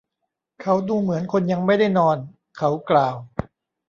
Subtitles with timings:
[0.61, 2.17] เขาดูเหมือนคนยังไม่ได้นอน
[2.57, 3.15] เขากล่าว